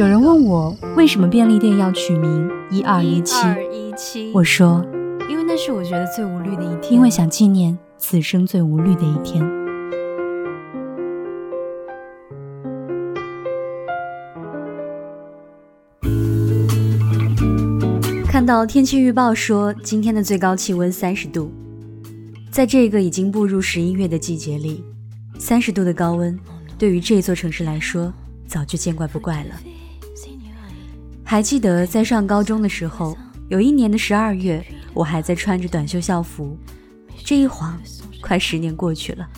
[0.00, 4.32] 有人问我为什么便利店要取名一二一七？
[4.32, 4.82] 我说，
[5.28, 9.46] 因为那是我觉得最无虑的一天，因为想纪念此生最无虑的一天。
[18.24, 21.52] 看到天气预报说今天的最高气温三十度，
[22.50, 24.82] 在这个已经步入十一月的季节里，
[25.38, 26.40] 三十度的高温
[26.78, 28.10] 对于这座城市来说
[28.46, 29.50] 早就见怪不怪了。
[31.30, 33.16] 还记得在上高中的时候，
[33.50, 34.60] 有一年的十二月，
[34.92, 36.58] 我还在穿着短袖校服。
[37.24, 37.80] 这一晃，
[38.20, 39.28] 快十年过去了。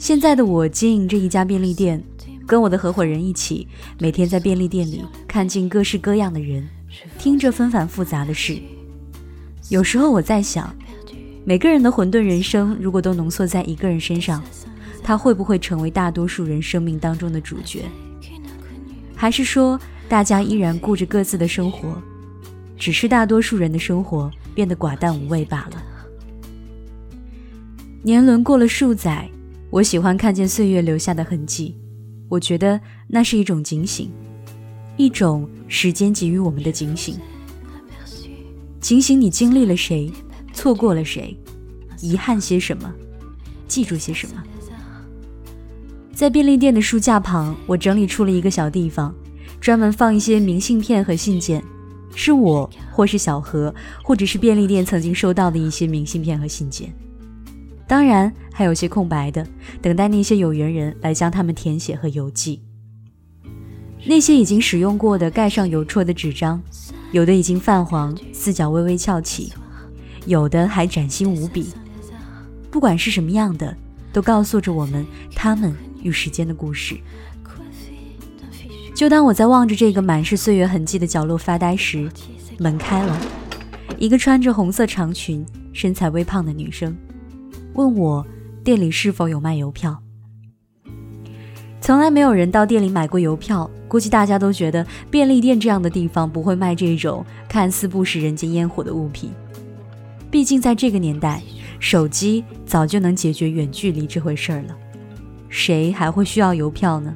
[0.00, 2.02] 现在的我经营着一家便利店，
[2.44, 3.68] 跟我的合伙人一起，
[4.00, 6.68] 每天在便利店里看尽各式各样的人，
[7.20, 8.58] 听着纷繁复杂的事。
[9.68, 10.74] 有时候我在想，
[11.44, 14.42] 每个人的混沌人生，如果都浓缩在一个人身上，
[15.04, 17.84] 他会不会成为大多数人生命当中的主角？
[19.22, 19.78] 还是说？
[20.08, 21.96] 大家依然顾着各自的生活，
[22.76, 25.80] 只是大多数人的生活变得寡淡无味罢了。
[28.02, 29.30] 年轮过了数载，
[29.70, 31.76] 我喜欢看见岁月留下的痕迹，
[32.28, 34.10] 我觉得那是一种警醒，
[34.96, 37.16] 一种时间给予我们的警醒，
[38.80, 40.10] 警醒你经历了谁，
[40.52, 41.38] 错过了谁，
[42.00, 42.92] 遗憾些什么，
[43.68, 44.42] 记住些什么。
[46.22, 49.12] 在便利店的书架旁，我整理出了一个小地方。
[49.60, 51.60] 专门放一些明信片和信件，
[52.14, 56.94] 是我或是小何，或者是便利店曾经收到的一些明信片和信件。
[57.88, 59.44] 当然还有些空白的，
[59.80, 62.62] 等待那些有缘人来将它们填写和邮寄。
[64.06, 66.62] 那些已经使用过的盖上邮戳的纸张，
[67.10, 69.52] 有的已经泛黄，四角微微翘起，
[70.26, 71.70] 有的还崭新无比。
[72.70, 73.76] 不管是什么样的，
[74.12, 75.04] 都告诉着我们
[75.34, 76.96] 他们与时间的故事。
[78.94, 82.08] 就当我在望着这个满是岁月痕迹的角落发呆时，
[82.58, 83.18] 门开了，
[83.98, 86.96] 一个穿着红色长裙、身材微胖的女生
[87.74, 88.24] 问我
[88.62, 89.98] 店里是否有卖邮票。
[91.80, 99.32] 从来没有人到店里买过邮票，估计大家都觉得便利店这样的地方不会卖这种看似不食人间烟火的物品。
[100.30, 101.42] 毕竟在这个年代，
[101.80, 104.76] 手机早就能解决远距离这回事儿了，
[105.52, 107.14] 谁还会需要邮票呢？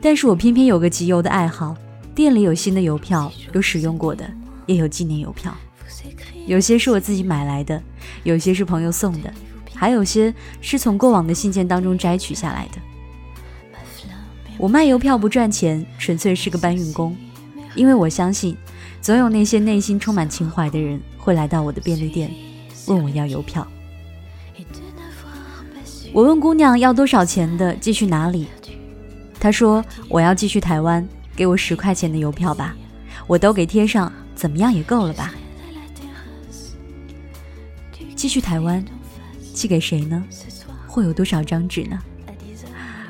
[0.00, 1.76] 但是我偏偏有个集邮的爱好，
[2.14, 4.24] 店里有新的邮票，有使用过的，
[4.64, 5.54] 也有纪念邮票。
[6.46, 7.80] 有些是我自己买来的，
[8.22, 9.30] 有些是朋友送的，
[9.74, 12.78] 还有些是从过往的信件当中摘取下来的。
[14.56, 17.14] 我卖邮票不赚钱，纯粹是个搬运工，
[17.74, 18.56] 因为我相信，
[19.02, 22.30] 总有那些内心充满情怀的人会来到我的便利店，
[22.86, 23.66] 问我要邮票。
[26.14, 28.46] 我问姑娘要多少钱的，寄去哪里？
[29.40, 31.04] 她说：“我要寄去台湾，
[31.34, 32.76] 给我十块钱的邮票吧，
[33.26, 35.34] 我都给贴上，怎么样也够了吧？
[38.14, 38.84] 寄去台湾，
[39.52, 40.22] 寄给谁呢？
[40.86, 41.98] 会有多少张纸呢？”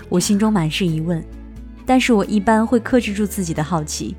[0.09, 1.22] 我心中满是疑问，
[1.84, 4.16] 但是我一般会克制住自己的好奇。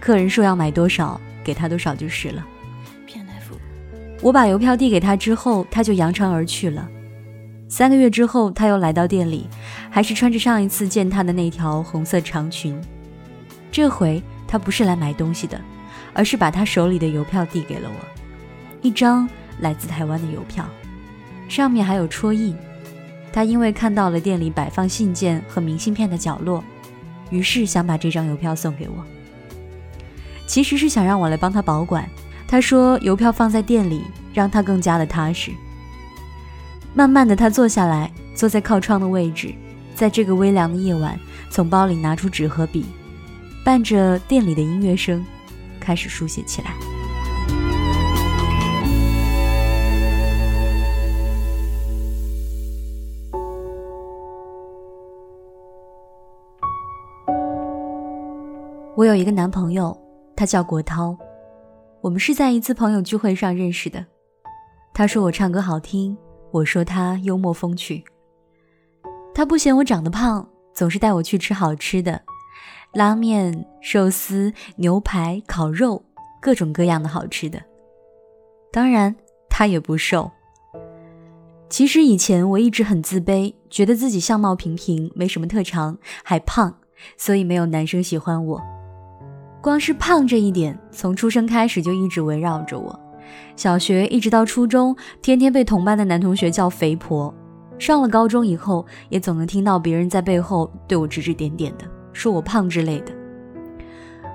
[0.00, 2.44] 客人说要买多少，给他多少就是了。
[4.20, 6.88] 我把邮票递给他之后，他就扬长而去了。
[7.68, 9.46] 三个月之后，他又来到店里，
[9.90, 12.80] 还是穿着上一次见他的那条红色长裙。
[13.72, 15.60] 这回他不是来买东西的，
[16.12, 18.06] 而是把他手里的邮票递给了我，
[18.82, 19.28] 一张
[19.60, 20.64] 来自台湾的邮票，
[21.48, 22.56] 上面还有戳印。
[23.32, 26.62] 他因为看到了店里摆放信件和明信片的角落，
[27.30, 29.04] 于是想把这张邮票送给我。
[30.46, 32.08] 其实是想让我来帮他保管。
[32.46, 34.02] 他说邮票放在店里，
[34.32, 35.50] 让他更加的踏实。
[36.96, 39.52] 慢慢的，他坐下来，坐在靠窗的位置，
[39.96, 41.18] 在这个微凉的夜晚，
[41.50, 42.86] 从包里拿出纸和笔，
[43.64, 45.24] 伴着店里的音乐声，
[45.80, 46.70] 开始书写起来。
[58.96, 59.96] 我有一个男朋友，
[60.36, 61.18] 他叫国涛，
[62.00, 64.06] 我们是在一次朋友聚会上认识的。
[64.94, 66.16] 他说我唱歌好听。
[66.54, 68.04] 我说他幽默风趣，
[69.34, 72.22] 他不嫌我长得胖，总是带我去吃好吃的，
[72.92, 76.00] 拉面、寿司、牛排、烤肉，
[76.40, 77.60] 各种各样的好吃的。
[78.70, 79.16] 当然，
[79.50, 80.30] 他也不瘦。
[81.68, 86.72] 其实以前我一直很自卑，觉得自己相貌平平，没什么特长，还胖，
[87.16, 88.62] 所以没有男生喜欢我。
[89.60, 93.00] 光是胖这一点，从出生开始就一直围绕着我。
[93.56, 97.32] 小学一直到初中，天天被同班的男同学叫肥婆。
[97.78, 103.12] 上了高中以后，也总能听到别人在背后对我指指点点的，说我胖之类的。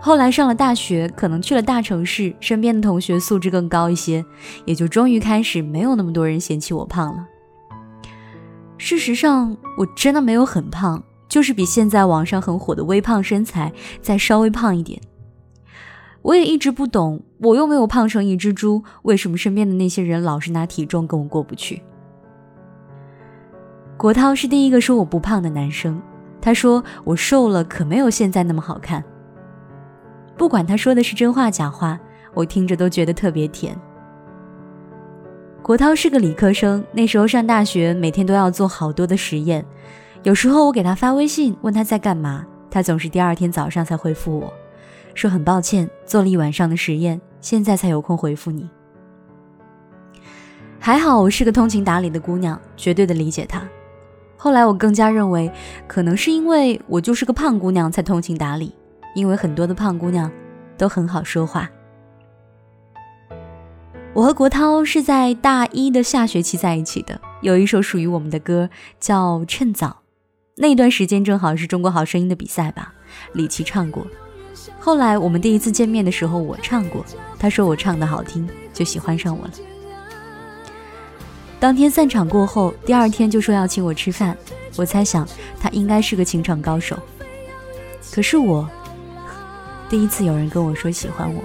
[0.01, 4.23] 后来上了大学，可能去了大城市，身边的同学素质更高一些，
[4.65, 7.25] 也就终于开始没有那么多人嫌弃我胖了。
[8.77, 13.71] 事实上，我真的没有很胖，就是比现在网上很火的微胖身材
[14.01, 15.01] 再稍微胖一点。
[16.21, 21.81] 我也一直不懂，我又没有胖成一只猪，为什么身边的那些人老是拿体重跟我过不去？
[23.97, 26.01] 国涛是第一个说我不胖的男生，
[26.41, 29.03] 他说我瘦了，可没有现在那么好看。
[30.37, 31.99] 不管他说的是真话假话，
[32.33, 33.77] 我听着都觉得特别甜。
[35.61, 39.65] 国涛是个理科生，那时候上大学，每天都要做好多的实验。
[40.23, 44.53] 有时候我给他发微信问他在干嘛，他总是第二天早上才回复我，
[45.15, 48.69] 说很抱歉，做了一晚上的实验，现在才有空回复你。
[50.79, 53.61] 还好我是个通情达理的姑娘，绝对的理解他。
[54.37, 55.51] 后来我更加认为，
[55.87, 58.73] 可能是因为我就是个胖姑娘才通情达理，
[59.13, 60.31] 因为很多的胖姑娘
[60.77, 61.69] 都很好说话。
[64.13, 68.69] 我和国涛是在大一的下学期在一起的，有一首属于我们的歌
[68.99, 69.87] 叫《趁早》，
[70.55, 72.93] 那段时间正好是中国好声音的比赛吧，
[73.33, 74.07] 李琦唱过。
[74.79, 77.05] 后来我们第一次见面的时候，我唱过，
[77.37, 79.51] 他说我唱的好听，就喜欢上我了。
[81.59, 84.37] 当天散场过后，第二天就说要请我吃饭。
[84.77, 85.27] 我猜想
[85.59, 86.97] 他应该是个情场高手。
[88.13, 88.67] 可是我
[89.89, 91.43] 第一次有人跟我说喜欢我。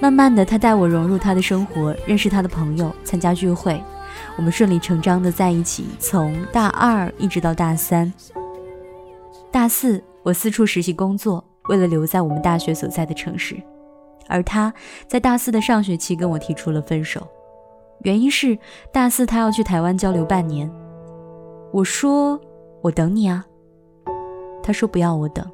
[0.00, 3.82] 慢慢的，他带我融入他的生活，认识他的朋友，参加聚会。
[4.36, 8.12] 我们顺理成章的在一起，从大二一直到大三。
[9.50, 13.56] 大四，我四处实习工作，为了留在我们大学所在的城市。
[14.28, 14.72] 而他
[15.08, 17.26] 在大四的上学期跟我提出了分手。
[18.02, 18.56] 原因是
[18.92, 20.70] 大四他要去台湾交流半年，
[21.72, 22.40] 我说
[22.80, 23.44] 我等你啊，
[24.62, 25.44] 他说不要我等，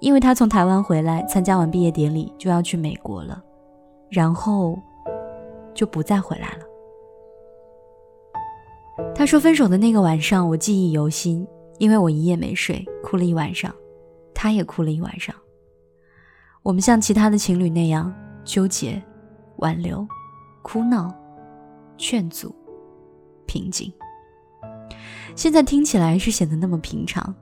[0.00, 3.40] 因为他从台湾回来参加完毕业典礼就要去美国了，
[4.08, 4.76] 然后
[5.74, 6.64] 就不再回来了。
[9.14, 11.46] 他说分手的那个晚上我记忆犹新，
[11.82, 13.74] 因为我一夜没睡，哭了一晚上，
[14.32, 15.34] 他也哭了一晚上，
[16.62, 18.14] 我们像其他的情侣那样
[18.44, 19.02] 纠结、
[19.56, 20.06] 挽留。
[20.62, 21.12] 哭闹、
[21.98, 22.54] 劝阻、
[23.46, 23.92] 平静，
[25.34, 27.34] 现在听起来是显得那么平常。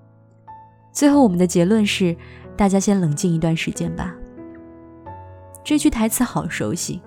[0.90, 2.16] 最后，我们的结论是：
[2.56, 4.16] 大家先冷静一段时间吧。
[5.62, 7.02] 这句台词好熟悉，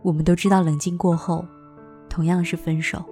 [0.00, 1.44] 我们都知道，冷静过后，
[2.08, 3.04] 同样是分手。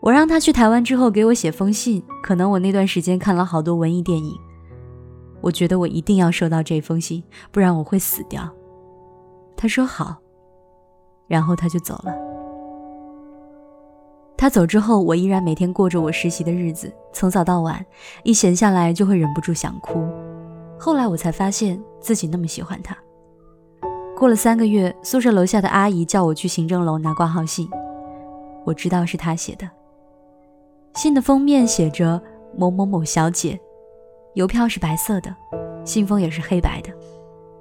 [0.00, 4.38] 我让他去台湾之后给我写封信，可能我那段时间看了好多文艺电影，
[5.40, 8.48] 我觉得我一定要收到这封信，不然我会死掉。
[9.56, 10.16] 他说好。
[11.26, 12.14] 然后他就走了。
[14.34, 17.84] 他走之后，我依然每天过着我实习的日子，从早到晚，
[18.22, 20.08] 一闲下来就会忍不住想哭。
[20.78, 22.96] 后来我才发现自己那么喜欢他。
[24.16, 27.68] 过了三个月，宿舍楼下的阿姨叫我去行政楼拿挂号信，
[28.64, 29.68] 我知道是他写的。
[30.94, 32.20] 信的封面写着
[32.56, 33.58] “某某某小姐”，
[34.34, 35.34] 邮票是白色的，
[35.84, 36.92] 信封也是黑白的，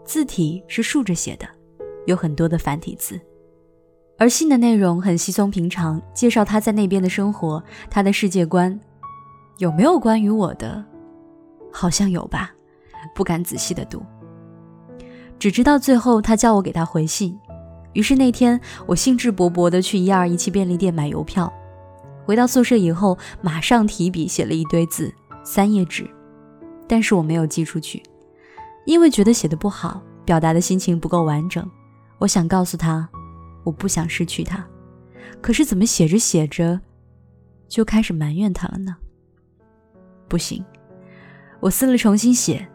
[0.04, 1.48] 字体是竖着写的，
[2.06, 3.20] 有很多的繁体字。
[4.18, 8.80] 而信的内容很稀松平常，介绍他在那边的生活，他的世界观，
[9.60, 10.84] 有没有关于我的？
[11.72, 12.52] 好像有吧，
[13.14, 14.02] 不敢仔细的读，
[15.38, 17.38] 只知道最后他叫我给他回信。
[17.94, 21.52] 于是那天我兴致勃勃的去一二一七便利店买邮票，
[22.28, 25.14] 回到宿舍以后，马上提笔写了一堆字，
[25.46, 26.06] 三页纸，
[26.86, 28.04] 但是我没有寄出去，
[28.86, 31.66] 因为觉得写的不好，表达的心情不够完整。
[32.20, 33.08] 我想告诉他。
[33.64, 34.66] 我不想失去他，
[35.42, 36.80] 可是怎么写着写着，
[37.68, 38.96] 就开始埋怨他了呢？
[40.28, 40.64] 不行，
[41.62, 42.68] 我撕了重新写。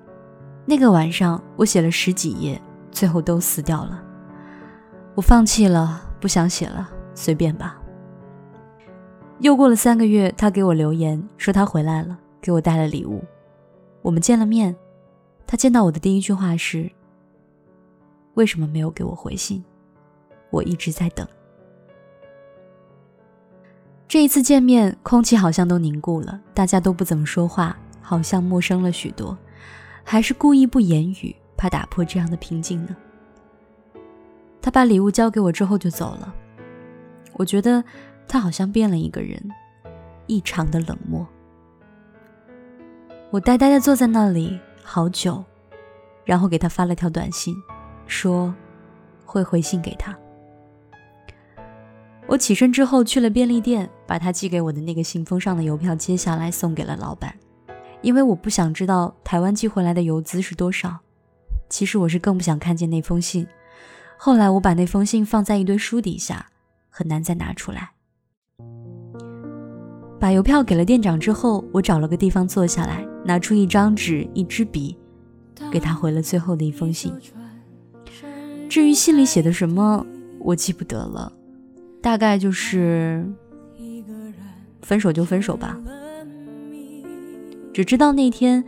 [0.67, 4.03] 那个晚上我写了十几页，最后都撕掉了。
[5.15, 7.82] 我放弃了，不想写了，随便吧。
[9.43, 13.21] 又过了三个月，他给我留言说他回来了，给我带了礼物。
[14.01, 14.75] 我们见了面，
[15.49, 16.89] 他见到我的第一句话是：
[18.35, 19.61] 为什么没有给我回信？
[20.51, 21.27] 我一直在等。
[24.07, 29.37] 这一次见面，空气好像都凝固了，大家都不怎么说话，好像陌生了许多，
[30.05, 32.95] 还是故意不言语，怕打破这样的平静呢？
[34.61, 36.33] 他把礼物交给我之后就走了，
[37.33, 37.83] 我觉得
[38.33, 39.39] 他好像变了一个人，
[40.27, 41.29] 异常的冷漠。
[43.31, 45.45] 我呆呆的坐在那里好久，
[46.25, 47.55] 然后给他发了条短信，
[48.07, 48.55] 说
[49.27, 50.17] 会回信给他。
[52.27, 57.37] 我起身之后去了便利店，把他寄给我的那个信封上的邮票揭下来送给了老板，
[58.01, 61.01] 因为我不想知道台湾寄回来的邮资是多少。
[61.69, 63.47] 其实我是更不想看见那封信。
[64.17, 66.47] 后来我把那封信放在一堆书底下，
[66.89, 67.91] 很难再拿出来。
[70.23, 74.97] 把邮票给了店长之后，我找了个地方坐下来，拿出一张纸、一支笔，
[75.69, 77.13] 给他回了最后的一封信。
[78.69, 80.07] 至于信里写的什么，
[80.39, 81.33] 我记不得了。
[82.01, 83.29] 大概就是
[84.81, 85.77] 分手就分手吧。
[87.75, 88.63] 只知道那天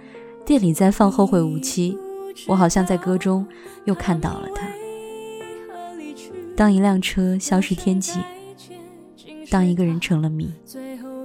[0.45, 1.97] 店里在放《后会无期》，
[2.49, 3.47] 我好像在歌中
[3.85, 4.67] 又看到了他。
[6.57, 8.19] 当一辆车消失天际，
[9.53, 10.53] 当一个人成了谜，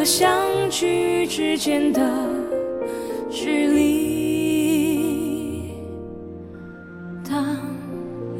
[0.00, 2.00] 和相聚之间的
[3.28, 4.94] 距离。
[7.22, 7.58] 当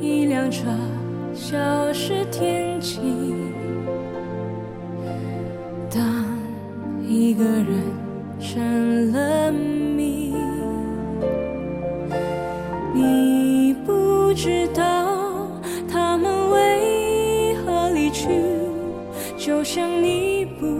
[0.01, 0.71] 一辆车
[1.35, 2.99] 消失天际，
[5.91, 6.03] 当
[7.07, 8.01] 一个人。
[8.43, 10.35] 成了谜，
[12.95, 15.47] 你不知道
[15.87, 18.31] 他们为何离去，
[19.37, 20.80] 就像你不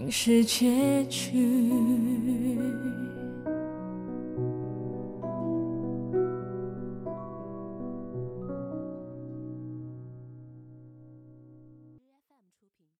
[0.00, 1.30] 竟是结局。